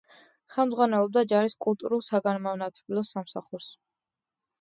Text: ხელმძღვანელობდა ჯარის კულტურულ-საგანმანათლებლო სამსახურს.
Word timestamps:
ხელმძღვანელობდა 0.53 1.21
ჯარის 1.33 1.55
კულტურულ-საგანმანათლებლო 1.65 3.05
სამსახურს. 3.11 3.69